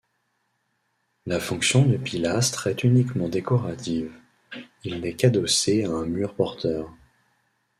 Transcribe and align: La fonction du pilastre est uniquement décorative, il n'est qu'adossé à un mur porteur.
La 1.27 1.39
fonction 1.39 1.85
du 1.85 1.99
pilastre 1.99 2.65
est 2.65 2.83
uniquement 2.83 3.29
décorative, 3.29 4.11
il 4.83 4.99
n'est 5.01 5.13
qu'adossé 5.15 5.85
à 5.85 5.91
un 5.91 6.07
mur 6.07 6.33
porteur. 6.33 6.91